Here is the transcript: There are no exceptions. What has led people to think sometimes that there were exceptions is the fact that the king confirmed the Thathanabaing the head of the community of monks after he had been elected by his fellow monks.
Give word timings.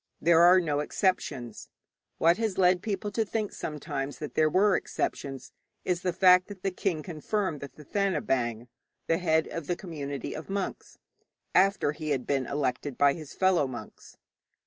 There 0.19 0.41
are 0.41 0.59
no 0.59 0.79
exceptions. 0.79 1.69
What 2.17 2.37
has 2.37 2.57
led 2.57 2.81
people 2.81 3.11
to 3.11 3.23
think 3.23 3.51
sometimes 3.51 4.17
that 4.17 4.33
there 4.33 4.49
were 4.49 4.75
exceptions 4.75 5.51
is 5.85 6.01
the 6.01 6.11
fact 6.11 6.47
that 6.47 6.63
the 6.63 6.71
king 6.71 7.03
confirmed 7.03 7.59
the 7.59 7.69
Thathanabaing 7.69 8.67
the 9.05 9.19
head 9.19 9.45
of 9.49 9.67
the 9.67 9.75
community 9.75 10.33
of 10.35 10.49
monks 10.49 10.97
after 11.53 11.91
he 11.91 12.09
had 12.09 12.25
been 12.25 12.47
elected 12.47 12.97
by 12.97 13.13
his 13.13 13.35
fellow 13.35 13.67
monks. 13.67 14.17